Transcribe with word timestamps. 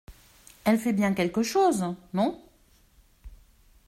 Elle 0.63 0.79
fait 0.79 0.93
bien 0.93 1.13
quelque 1.13 1.43
chose? 1.43 1.85
Non. 2.15 2.41